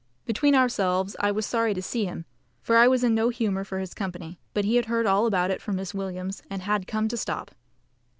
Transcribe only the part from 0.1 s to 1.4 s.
Between ourselves, I